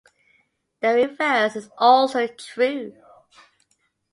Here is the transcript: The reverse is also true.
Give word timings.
The 0.79 0.95
reverse 0.95 1.55
is 1.55 1.69
also 1.77 2.25
true. 2.25 2.95